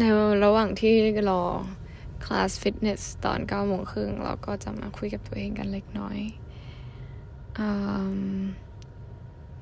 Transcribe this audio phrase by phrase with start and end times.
[0.00, 0.04] ใน
[0.44, 0.94] ระหว่างที่
[1.30, 1.42] รอ
[2.24, 6.18] คลาสฟิตเนสตอนเก้าโมงครึ่งเราก็จะมาคุยกับตัวเองกันเล็กน้อย
[7.58, 7.60] อ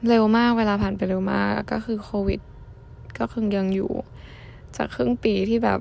[0.08, 2.40] เร็วมากเวลาผ่านไปเร็วมากก็คือโควิด
[3.18, 3.92] ก็คือยังอยู่
[4.76, 5.80] จากครึ่งปีที่แบบ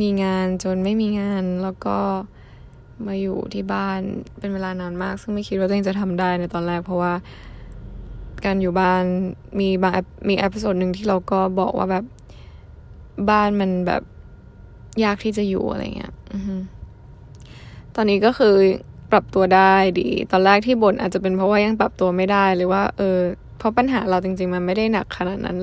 [0.00, 1.98] มีงานจนไม่มีงานแล้วก็
[3.06, 4.00] มาอยู่ที่บ้าน
[4.38, 7.12] เป็นเวลานานมาก ซึ่งไม่คิดว่าตัวเองจะทำได้ในตอนแรก เพราะว่า
[8.44, 9.02] การอยู่บ้าน
[9.60, 9.92] มีบาง
[10.28, 12.04] มี episode หนึ่งที่เราก็บอกว่าแบบ
[13.30, 14.02] บ้านมันแบบ
[15.04, 16.14] ยากที่จะอยู่อะไรเงี้ย
[17.94, 18.54] ตอนนี้ก็คือ
[19.10, 23.18] ปรับตัวได้ดี ตอนแรกที่บ่นอาจจะเป็นเพราะว่ายังปรับตัวไม่ได้หรือว่า เออ
[23.58, 25.56] เพราะปัญหาเราจริง ๆ มันไม่ได้หนักขนาดนั้น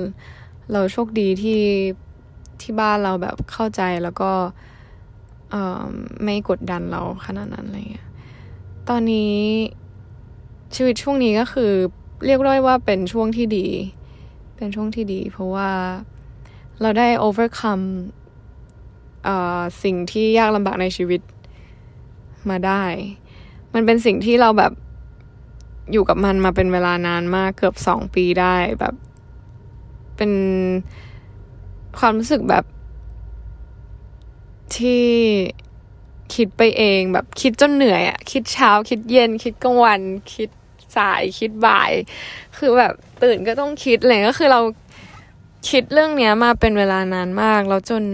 [0.72, 1.62] เราโชคดีที่
[2.60, 4.30] ที่บ้านเราแบบเข้าใจแล้วก็
[6.24, 8.08] ไม่กดดันเราขนาดนั้นอะไรเงี้ย
[8.88, 9.38] ตอนนี้
[10.74, 11.72] ชีวิตช่วงนี้ก็คือ
[12.26, 13.66] เรียกได้ว่าเป็นช่วงที่ดี
[14.56, 15.70] เป็นช่วงที่ดี เพราะว่า
[16.80, 17.86] เราได้ overcome
[19.82, 21.20] สิ่งที่ยากลำบากในชีวิต
[22.50, 22.84] มาได้
[23.74, 24.72] มันเป็นสิ่งที่เราแบบ
[25.92, 28.94] อยู่กับมันมาเป็นเวลานานมากเกือบสองปีได้แบบ
[30.16, 30.32] เป็น
[31.98, 32.64] ความรู้สึกแบบ
[34.76, 35.06] ที่
[36.34, 40.00] คิดไปเองแบบคิดจนเหนื่อยอะคิดเช้าคิดเย็น คิดกลางวัน
[40.34, 40.50] คิด
[40.96, 41.92] สายคิดบ่าย
[42.58, 44.60] คือแบบตื่นก็ต้องคิดเลยก็คือเรา
[45.68, 48.04] คิดเรื่องเนี้ยมาเป็นเวลานานมาก แล้วจน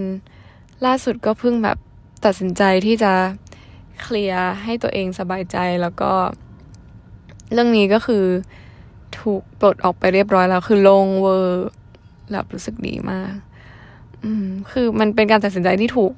[0.85, 1.77] ล่าสุดก็เพิ่งแบบ
[2.25, 3.13] ตัดสินใจที่จะ
[4.01, 6.11] เคลียร์ให้ตัวเองสบายใจแล้วก็
[7.53, 8.25] เรื่องนี้ก็คือ
[9.19, 11.67] ถูกปลดออกไปเรียบร้อยแล้วคือลงเวอร์
[12.31, 13.33] แบบรู้สึกดีมาก
[14.23, 16.11] อืม คือมันเป็นการตัดสินใจที่ถูก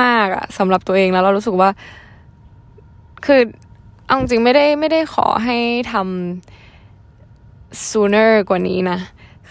[0.00, 1.70] มาก ๆอะสำหรับตัวเองแล้วเรารู้สึกว่า
[3.26, 3.40] คือ
[4.06, 5.58] เอาจริงไม่ได้ไม่ได้ขอให้
[5.92, 8.98] ทำ sooner กว่านี้นะ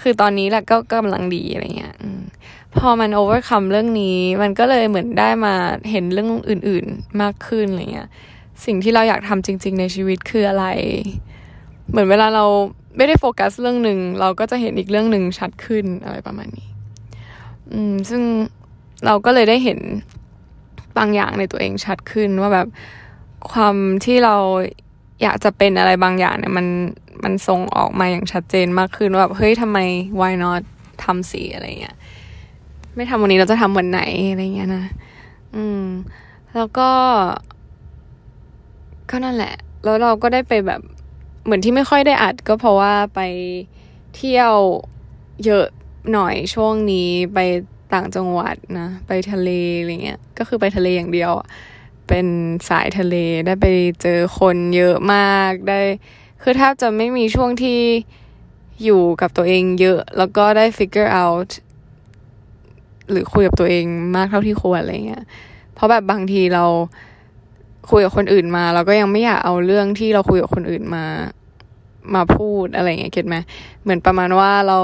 [0.02, 1.96] คือตอนนี้แหละก็กำลังดีอะไรเงี้ย
[2.78, 5.54] พอมัน overcome เรื่องนี้ มันก็เลยเหมือนได้มา
[5.92, 8.10] เห็นเรื่องอื่นๆมากขึ้นอะไรเงี้ย
[8.66, 10.66] สิ่งที่เราอยากทำจริง ๆ ในชีวิตคืออะไร
[11.90, 12.46] เหมือนเวลาเรา
[12.98, 16.70] ไม่ได้โฟกัสเรื่องหนึ่งเราก็จะเห็นอีกเรื่องหนึ่งชัดขึ้นอะไรประมาณนี้
[17.72, 18.22] อืม ซึ่ง
[19.06, 19.80] เราก็เลยได้เห็น
[20.98, 22.68] บางอย่างในตัวเองชัดขึ้นว่าแบบ
[23.52, 23.76] ความ
[24.06, 24.36] ที่เรา
[25.22, 26.66] อยากจะเป็นอะไรบางอย่างเนี่ยมัน
[27.24, 29.80] มันส่งออกมาอย่างชัดเจนมากขึ้นว่าแบบเฮ้ยทำไม
[30.20, 30.62] why not
[31.04, 31.98] ทำสีอะไรเงี้ย
[32.96, 34.86] ไม่ทำวันนี้เราจะทำวันไหนอะไรเงี้ยนะ
[35.56, 35.86] อืม
[36.56, 36.90] แล้วก็
[39.10, 40.82] ก็นั่นแหละ แล้วเราก็ได้ไปแบบ
[41.44, 43.22] เหมือนที่ไม่ค่อยได้อัด ก็เพราะว่าไป
[44.16, 44.56] เที่ยว
[45.46, 45.68] เยอะ
[46.14, 47.40] หน่อยช่วงนี้ไป
[47.94, 49.50] ต่างจังหวัดนะ ไปทะเล
[49.80, 51.32] อะไรเงี้ย ก็คือไปทะเลอย่างเดียว
[52.08, 52.28] เป็น
[52.70, 53.16] สายทะเล
[53.46, 53.68] ได้ไป
[54.02, 55.82] เจอคนเยอะมากได้
[56.42, 57.80] คือแทบจะไม่มีช่วงที่
[58.84, 61.50] อยู่กับตัวเองเยอะ แล้วก็ได้ figure out
[63.10, 63.86] หรือคุยกับตัวเอง
[64.16, 65.24] มากเท่าที่ควรอะไรเงี้ย
[65.74, 66.66] เพราะแบบบางทีเรา
[67.90, 71.06] คุยกับคนอื่นมา เราก็ยังไม่อยากเอาเรื่องที่เราคุยกับคนอื่นมา
[72.16, 73.36] มาพูดอะไรเงี้ยเก็ตไหม
[73.84, 74.80] เหมือนประมาณว่าเรา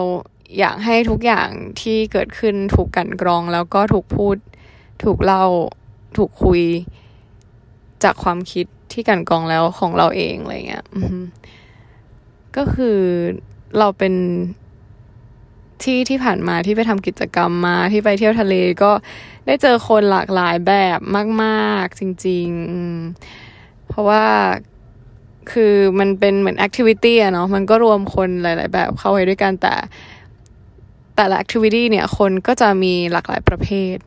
[0.60, 1.50] อยากให้ทุกอย่าง
[1.82, 4.36] ที่เกิดขึ้นถูกกันกรอง แล้วก็ถูกพูด
[5.04, 5.46] ถูกเล่า
[6.18, 6.62] ถูกคุย
[8.04, 10.86] จากความคิดที่กันกรองแล้วของเราเองอะไรเงี้ย
[12.58, 13.00] ก็คือ
[13.78, 14.14] เราเป็น
[15.84, 18.92] ที่ที่ผ่านมาที่ไปทำกิจกรรมมาที่ไปเที่ยวทะเลก็
[19.46, 21.00] ได้เจอคนหลากหลายแบบ
[21.44, 22.50] มาก ๆ จริง
[23.18, 24.26] ๆ เพราะว่า
[25.52, 29.74] คือมันเป็นเหมือน activity อะเนาะมันก็รวมคนหลาย ๆ แบบเข้าไว้ด้วยกันแต่
[31.16, 33.98] แต่ละ activity เนี่ยคนก็จะมีหลากหลายประเภท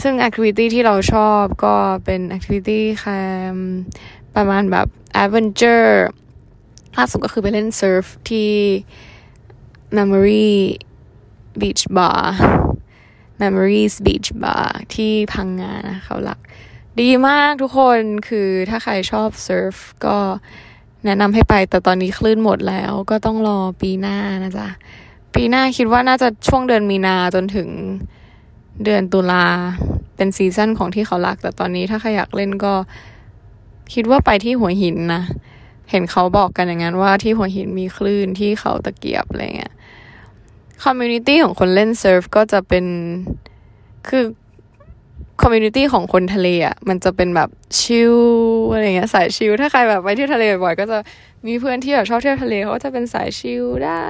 [0.00, 3.20] ซึ่ง activity ที่เราชอบก็เป็น activity ค่ะ
[4.36, 6.06] ประมาณแบบ adventure
[6.96, 8.50] ล่าสุดก็คือไปเล่น surf ที่
[9.96, 10.48] Memory
[11.60, 12.22] Beach Bar
[13.42, 16.38] Memories Beach Bar ที่พังงานะเขาหลัก
[17.00, 19.74] ดีมากทุกคนคือถ้าใครชอบ surf
[20.06, 20.18] ก็
[21.04, 24.68] แนะนำให้ไปแต่ตอนนี้คลื่นหมดแล้วก็ต้องรอปีหน้านะจ๊ะ
[25.34, 27.68] ปีหน้าคิดว่าน่าจะช่วงเดือนมีนาจนถึง
[28.84, 29.44] เดือนตุลา
[30.16, 32.74] เป็น season ของที่เขาหลัก แต่ตอนนี้ถ้าใครอยากเล่นก็
[33.94, 35.22] คิดว่าไปที่หัวหินนะ
[35.90, 39.72] เห็นเขาบอกกันอย่างนั้นว่าที่หัวหินมีคลื่นที่เขาตะเกียบอะไรเงี้ย
[40.82, 42.84] community ของคนเล่น surf ก็จะเป็น
[44.08, 44.24] คือ
[45.40, 47.48] community ของคนทะเลอะมันจะเป็นแบบ
[47.80, 48.16] chill
[48.72, 50.98] อะไรเงี้ยสาย chill ถ้าใครแบบไปเที่ยวทะเลบ่อยก็จะ
[51.46, 54.04] มีเพื่อนที่แบบชอบเที่ยวทะเลเขาจะเป็นสาย chill ได้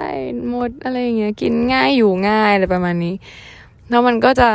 [0.48, 3.14] หมดอะไรเงี้ยกินง่ายอยู่ง่ายอะไรประมาณนี้
[3.90, 4.48] แล้วมันก็จะ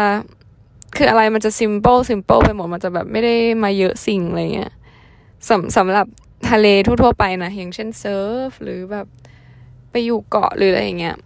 [0.95, 4.71] คืออะไรมันจะ simple simple ไปหมดมันจะแบบไม่ได้มากเยอะสิ่งอะไรเงี้ย
[5.47, 6.07] สำสำหรับ
[6.51, 9.07] ทะเลทั่วๆไปนะอย่างเช่น surf หรือแบบ
[9.91, 11.17] ไปอยู่เกาะหรืออะไรอย่างเงี้ย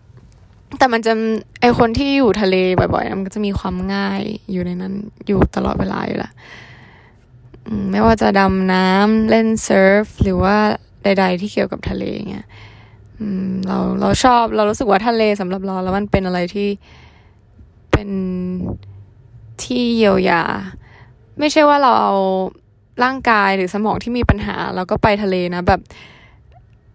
[0.77, 1.13] แต่มันจะ
[1.61, 4.93] ไอคนที่อยู่ทะเลบ่อยๆ มันก็จะมีความง่ายอยู่ในนั้น
[5.27, 6.31] อยู่ตลอดเวลาอยู่ละ
[7.91, 10.57] ไม่ว่าจะดำน้ำเล่น surf หรือว่า
[11.03, 12.45] ใด ๆ ที่เกี่ยวกับทะเลเงี้ย
[13.67, 16.69] เราเราชอบเรารู้สึกว่าทะเลสำหรับเราแล้วมันเป็นอะไรที่
[17.91, 18.09] เป็น
[19.63, 20.43] ที่เยียวยา
[21.39, 22.13] ไม่ใช่ว่าเราเอา
[23.03, 25.81] ร่างกายหรือสมองที่มีปัญหาเราก็ไปทะเลนะ แบบ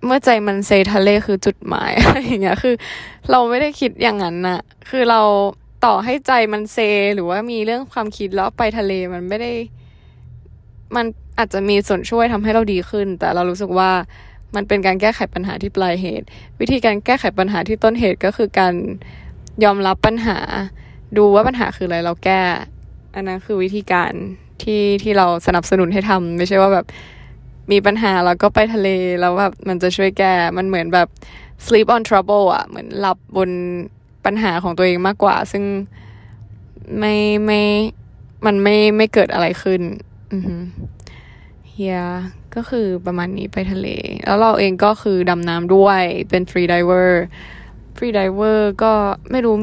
[0.05, 2.75] เมื่อใจมันเซทะเลคือจุดหมายอะไรอย่างเงี้ยคือ
[3.31, 4.61] เราไม่ได้คิดอย่างนั้นนะ
[4.91, 5.21] คือเรา
[5.85, 6.79] ต่อให้ใจมันเซ
[7.15, 9.53] หรือว่ามีเรื่องความคิดแล้วไปทะเลมันไม่ได้
[10.97, 11.07] มัน
[11.39, 13.91] อาจจะมีส่วนช่วยทำให้เราดีขึ้น แต่เรารู้สึกว่า
[14.55, 16.27] มันเป็นการแก้ไขปัญหาที่ปลายเหตุ
[16.61, 18.75] วิธีการแก้ไขปัญหาที่ต้นเหตุก็คือการ
[19.65, 20.39] ยอมรับปัญหา
[21.17, 22.41] ดูว่าปัญหาคืออะไรเราแก้
[23.15, 24.13] อันนั้นคือวิธีการ
[24.63, 26.87] ที่ที่เราสนับสนุนให้ทำไม่ใช่ว่าแบบ
[27.71, 28.89] มีปัญหาแล้วก็ไปทะเล
[29.21, 31.09] แล้วแบบมันจะช่วยแก้มันเหมือนแบบ
[31.67, 33.51] sleep on trouble อะ เหมือนหลับบน
[34.25, 35.65] ปัญหาของตัวเองมากกว่า ซึ่ง
[36.99, 37.15] ไม่
[37.45, 37.63] ไม่
[38.47, 39.81] มันไม่ไม่เกิดอะไรขึ้น
[40.33, 40.43] อือ
[41.71, 42.01] เออ
[42.55, 43.89] ก็คือประมาณนี้ไปทะเล
[44.27, 48.93] แล้วเราเองก็คือดำน้ำด้วยเป็น freediver freediver ก็
[49.31, 49.57] ไม่รู้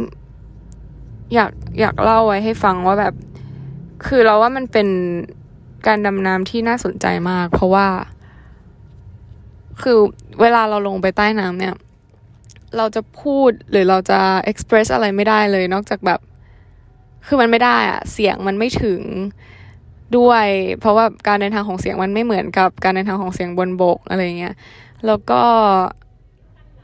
[1.34, 3.14] อยากอยากเล่าไว้ให้ฟังว่าแบบ
[4.06, 4.88] คือเราว่ามันเป็น
[5.88, 7.88] การดำน้ำที่น่าสนใจมาก เพราะว่า
[9.82, 9.98] คือ
[10.42, 11.76] เวลาเราลงไปใต้น้ำเนี่ย
[12.78, 14.20] เราจะพูดหรือเราจะ
[14.52, 16.20] express อะไรไม่ได้เลย นอกจากแบบ
[17.28, 19.02] คือมันไม่ได้อะเสียงมันไม่ถึง
[20.18, 20.48] ด้วย
[20.80, 24.56] เพราะว่าการเดินทางของเสียงมันไม่เหมือนกับการเดินทางของเสียงบนบกอะไรเงี้ย
[25.06, 25.42] แล้วก็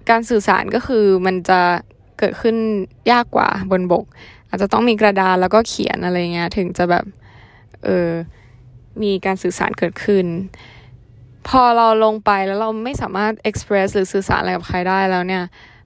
[0.10, 1.60] การสื่อสารก็คือมันจะ
[2.20, 2.56] เกิดขึ้น
[3.12, 4.06] ยากกว่าบนบก
[4.54, 7.06] อาจจะต้องมีกระดานแล้วก็เขียนอะไรเงี้ยถึงจะแบบ
[7.84, 8.10] เออ
[9.04, 10.26] มีการสื่อสารเกิดขึ้น
[11.48, 15.44] พอเราลงไปแล้วเราไม่สามารถ express หรือสื่อสารอะไรกับใครได้แล้วเนี่ย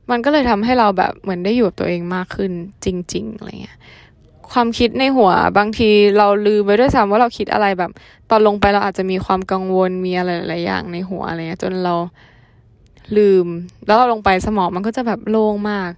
[0.10, 2.52] มันก็เลยทำให้เราแบบเหมือนได้อยู่กับตัวเองมากขึ้น
[2.86, 3.78] จริงๆอะไรเงี้ย
[4.52, 7.92] ความคิดในหัวบางทีเราลืมไปด้วยซ้ำว่าเราคิดอะไรแบบ
[8.30, 11.96] ตอนลงไปเราอาจจะมีความกังวลมีอะไรหลายอย่างในหัวอะไรเงี้ยจนเรา
[13.18, 13.46] ลืม
[13.86, 15.92] แล้วเราลงไปสมองมันก็จะแบบโล่งมาก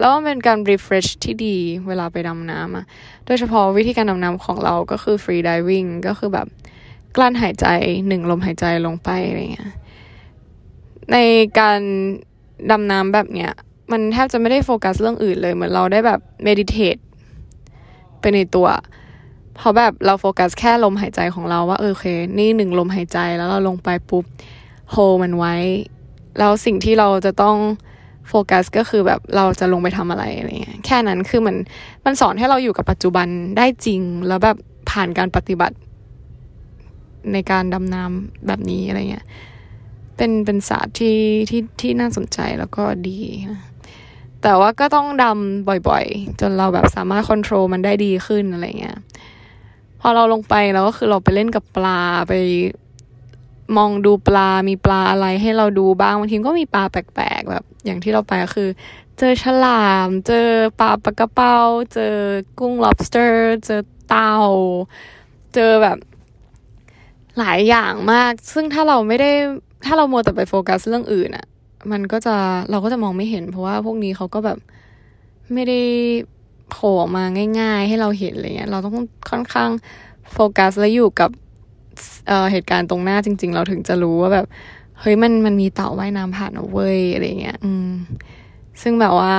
[0.00, 1.56] แล้วมันเป็นการ refresh ที่ดี
[1.88, 2.84] เวลาไปดำน้ำอะ
[3.26, 6.46] โดยเฉพาะวิธีการดำน้ำของเราก็คือ free diving ก็คือแบบ
[7.16, 7.66] กลั้นหายใจ
[8.08, 9.72] หนึ่งลมหายใจลงไปอะไรเงี้ย
[11.12, 11.16] ใน
[11.58, 11.80] การ
[12.70, 13.52] ดำน้ำแบบเนี้ย
[13.90, 16.96] มันแทบจะไม่ได้โฟกัสเรื่องอื่นเลย เหมือนเราได้แบบ meditate
[18.20, 18.68] ไปในตัว
[19.56, 22.06] เพราะแบบเราโฟกัสแค่ลมหายใจของเราว่าเออโอเค
[22.38, 24.24] นี่หนึ่งลมหายใจแล้วเราลงไปปุ๊บ
[24.90, 25.54] โฮมันไว้
[26.38, 27.56] แล้วสิ่งที่เราจะต้อง
[28.30, 31.56] โฟกัสก็คือแบบเราจะลงไปทำอะไรอะไรเงี้ยแค่นั้นคือมัน
[32.04, 34.56] มันสอนให้เราอยู่กับปัจจุบันได้จริง แล้วแบบ
[34.90, 35.76] ผ่านการปฏิบัติ
[37.32, 39.26] ในการดำน้ำแบบนี้อะไรเงี้ย
[40.16, 41.18] เป็นเป็นศาสตร์ที่
[41.50, 43.18] ที่ที่น่าสนใจแล้วก็ดี
[43.50, 43.62] นะ
[44.42, 48.98] แต่ว่าก็ต้องดำบ่อยๆ จนเราแบบสามารถควบคุมมันได้ดีขึ้นอะไรเงี้ย
[50.00, 52.32] พอเราลงไปเราก็คือเราไปเล่นกับปลาไป
[53.76, 58.68] มองดูปลา มีปลาอะไรให้เราดูบ้างบางทีก็มีปลาแปลกๆแบบ อย่างที่เราไปก็คือ
[59.18, 60.48] เจอฉลาม เจอ
[60.80, 61.58] ปลาปลากระเป้า
[61.94, 62.14] เจอ
[62.58, 63.32] กุ้ง lobster
[63.64, 64.36] เจอเต่า
[65.54, 65.98] เจอแบบ
[67.38, 69.30] หลายอย่างมาก ซึ่งถ้าเราไม่ได้
[69.86, 71.46] ถ้าเราโมแต่ไปโฟกัสเรื่องอื่นอะ
[71.92, 72.36] มันก็จะ
[72.70, 74.58] เราก็จะมองไม่เห็น เพราะว่าพวกนี้เขาก็แบบ
[75.52, 75.80] ไม่ได้
[76.70, 77.24] โผล่มา
[77.60, 78.94] ง่าย ๆ ให้เราเห็นอะไรเงี้ย เราต้อง
[79.30, 79.70] ค่อนข้าง
[80.32, 81.30] โฟกัสและอยู่กับ
[82.28, 84.46] เเหตุการณ์ตรงหน้าจริง ๆ เราถึงจะรู้ว่าแบบ
[85.00, 87.90] เฮ้ยมันมันมีเต่าว่ายน้ำผ่านเว้ยอะไรเงี้ยอืม
[88.82, 89.34] ซึ่งแบบว่า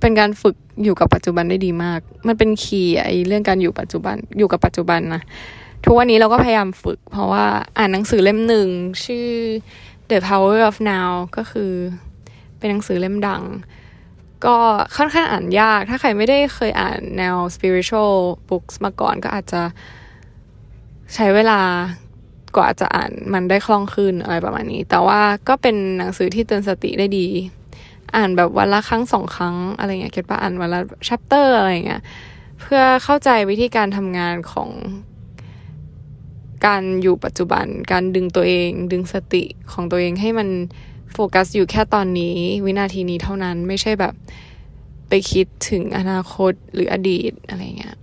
[0.00, 5.22] เป็นการฝึกอยู่กับปัจจุบันได้ดีมาก มันเป็นคีย์ไอเรื่องการอยู่ปัจจุบันอยู่กับปัจจุบันนะ
[5.84, 7.44] ทุกวันนี้เราก็พยายามฝึก เพราะว่า
[7.78, 8.68] อ่านหนังสือเล่มหนึ่ง
[9.04, 9.28] ชื่อ
[10.10, 11.72] The Power of Now ก็คือ
[12.58, 13.42] เป็นหนังสือเล่มดัง
[14.46, 14.56] ก็
[14.96, 18.14] ค่อนข้างอ่านยาก ถ้าใครไม่ได้เคยอ่านแนว spiritual
[18.48, 19.62] books มาก่อนก็อาจจะ
[21.14, 21.60] ใช้เวลา
[22.56, 27.26] กว่าจะอ่านมันได้คล่องขึ้นอะไรประมาณนี้ แต่ว่าก็เป็นหนังสือที่เตือนสติได้ดี
[28.16, 32.02] อ่านแบบวันละครั้งสองครั้งอะไรเงี้ยเก็ตปะอ่านวันละชัปเตอร์อะไรเงี้ย
[32.60, 34.70] เพื่อเข้าใจวิธีการทำงานของ
[36.66, 40.48] การอยู่ปัจจุบัน การดึงตัวเอง ดึงสติของตัวเองให้มัน
[41.12, 44.14] โฟกัสอยู่แค่ตอนนี้ วินาทีนี้เท่านั้นไม่ใช่แบบ
[45.08, 47.96] ไปคิดถึงอนาคตหรืออดีตอะไรเงี้ย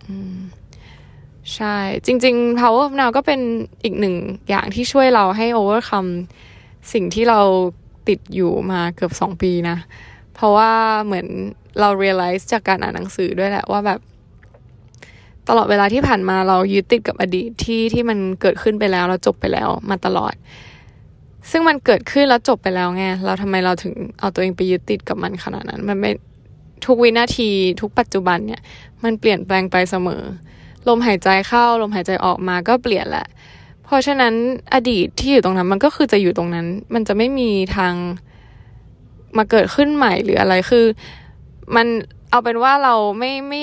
[1.56, 3.40] ใช่ จริง ๆ power of now ก็เป็น
[3.84, 4.16] อีกหนึ่ง
[4.50, 6.12] อย่างที่ช่วยเราให้ overcome
[6.94, 7.40] สิ่งที่เรา
[8.08, 9.78] ติดอยู่มาเกือบสองปีนะ
[10.34, 10.72] เพราะว่า
[11.06, 11.28] เหมือน
[11.80, 14.00] เรา realize จากการอ่านหนังสือด้วยแหละว่าแบบ
[15.50, 20.34] ตลอดเวลาที่ผ่านมาเรายึดติดกับอดีตที่ที่มันเกิดขึ้นไปแล้ว เราจบไปแล้วมาตลอด
[21.52, 26.12] ซึ่งมันเกิดขึ้นแล้วจบไปแล้วไงเราทำไมเราถึงเอาตัวเองไปยึดติดกับมันขนาดนั้น มันไม่
[26.86, 27.50] ทุกวินาที
[27.82, 28.62] ทุกปัจจุบันเนี่ย
[29.04, 30.24] มันเปลี่ยนแปลงไปเสมอ
[30.88, 33.28] ลมหายใจเข้าลมหายใจออกมาก็เปลี่ยนแหละ
[33.86, 34.34] เพราะฉะนั้น
[34.74, 37.94] อดีตที่อยู่ตรงนั้นมันก็คือจะอยู่ตรงนั้น มันจะไม่มีทาง
[39.38, 40.86] มาเกิดขึ้นใหม่หรืออะไรคือ
[41.76, 41.88] มัน
[42.30, 43.60] เอาเป็นว่าเราไม่ไม่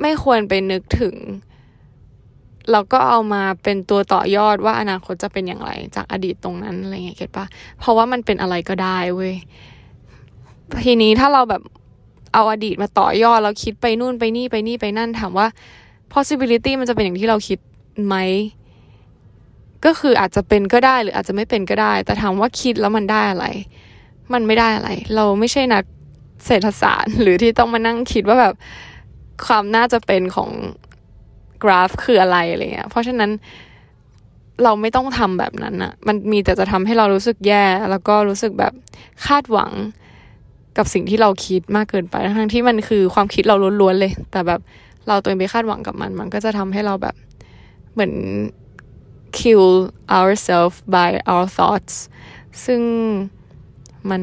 [0.00, 1.14] ไม่ควรไปนึกถึง
[2.70, 7.46] เราก็เอามาเป็นตัวต่อยอดว่าอนาคตจะเป็นอย่างไร จากอดีตตรงนั้นอะไรเงี้ยเก็ตปะ
[7.78, 9.34] เพราะว่ามันเป็นอะไรก็ได้เว้ย
[10.84, 11.62] ทีนี้ถ้าเราแบบ
[12.34, 15.46] เอาอดีตมาต่อยอด เราคิดไปนู่นไปนี่ไปนี่ไปนั่นถามว่า
[16.14, 17.58] possibility มันจะเป็นอย่างที่เราคิด
[18.06, 18.16] ไหม
[19.84, 23.46] ก็คืออาจจะเป็นก็ได้หรืออาจจะไม่เป็นก็ได้ แต่ถามว่าคิดแล้วมันได้อะไร
[24.32, 25.84] มันไม่ได้อะไร เราไม่ใช่นัก
[26.46, 28.54] เศรษฐศาสตร์ หรือที่ต้องมานั่งคิดว่าแบบ
[29.46, 30.50] ความน่าจะเป็นของ
[31.62, 33.30] กราฟคืออะไรอะไรเงี้ยเพราะฉะนั้น
[34.62, 38.72] เราไม่ต้องทำแบบนั้นอะมันมีแต่จะทำให้เรารู้สึกแย่ แล้วก็รู้สึกแบบ
[39.26, 39.72] คาดหวัง
[40.76, 44.60] กับสิ่งที่เราคิดมากเกินไป ทั้งที่มันคือความคิดเราล้วนๆเลย แต่แบบ
[45.08, 47.14] เราตัวเองไปคาดหวังกับมัน มันก็จะทำให้เราแบบ
[47.92, 48.14] เหมือน
[49.38, 49.66] kill
[50.18, 51.96] ourselves by our thoughts
[52.64, 52.82] ซึ่ง
[54.10, 54.22] มัน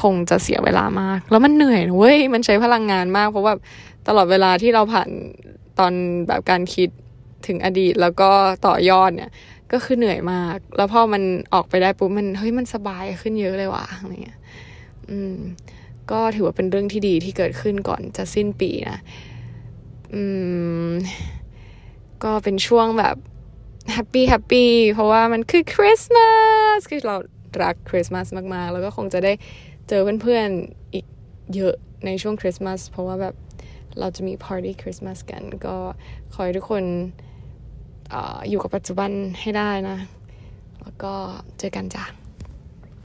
[0.00, 3.54] คงจะเสียเวลามาก แล้วมันเหนื่อยเว้ย มันใช้พลังงานมาก เพราะว่า
[4.08, 5.08] ตลอดเวลาที่เราผ่าน
[5.78, 5.92] ตอน
[6.28, 6.88] แบบการคิด
[7.46, 8.30] ถึงอดีตแล้วก็
[8.66, 9.30] ต่อยอดเนี่ย
[9.72, 11.22] ก็คือเหนื่อยมาก แล้วพอมัน
[11.54, 14.38] ออกไปได้ปุ๊บมันเฮ้ยมันสบายขึ้นเยอะเลยว่ะอะไรเงี้ย
[15.10, 15.36] อืม
[16.10, 18.98] ก็ถือว่าเป็นเรื่องที่ดีที่เกิดขึ้นก่อนจะสิ้นปีนะ
[20.14, 20.22] อื
[20.88, 20.92] ม
[22.24, 23.16] ก็เป็นช่วงแบบ
[23.92, 26.28] happy happy เพราะว่ามันคือคริสต์มา
[26.78, 27.16] สคือเรา
[27.62, 29.32] รักคริสต์มาสมาก ๆ แล้วก็คงจะได้
[29.88, 31.06] เจอเพื่อนๆอีก
[31.54, 31.74] เยอะ
[32.06, 33.34] ในช่วงคริสต์มาสเพราะว่าแบบ
[33.98, 35.76] เราจะมีปาร์ตี้คริสต์มาสกัน ก็
[36.32, 36.84] ขอให้ทุกคน
[38.12, 38.14] อ
[38.48, 39.98] อยู่กับปัจจุบันให้ได้นะ
[40.82, 41.12] แล้วก็
[41.58, 42.21] เจอกันจ้ะ